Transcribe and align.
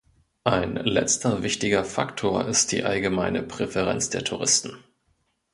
Ein 0.45 0.77
letzter 0.77 1.43
wichtiger 1.43 1.83
Faktor 1.85 2.47
ist 2.47 2.71
die 2.71 2.83
allgemeine 2.83 3.43
Präferenz 3.43 4.09
der 4.09 4.23
Touristen. 4.23 4.83